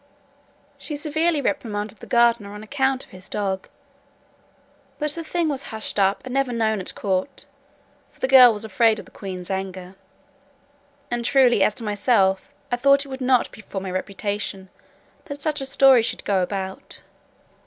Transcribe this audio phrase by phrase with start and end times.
[0.79, 3.67] She severely reprimanded the gardener on account of his dog.
[4.97, 7.45] But the thing was hushed up, and never known at court,
[8.09, 9.93] for the girl was afraid of the queen's anger;
[11.11, 14.69] and truly, as to myself, I thought it would not be for my reputation,
[15.25, 17.03] that such a story should go about.